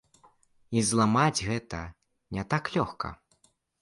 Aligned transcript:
І 0.79 0.83
зламаць 0.91 1.45
гэта 1.49 1.81
не 2.39 2.43
так 2.55 2.63
лёгка. 2.77 3.13